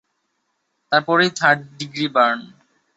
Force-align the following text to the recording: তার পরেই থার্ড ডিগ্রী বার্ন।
তার 0.91 1.01
পরেই 1.07 1.31
থার্ড 1.39 1.59
ডিগ্রী 1.79 2.07
বার্ন। 2.15 2.39